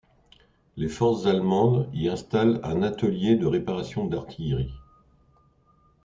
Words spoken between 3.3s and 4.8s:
de réparation d'artillerie.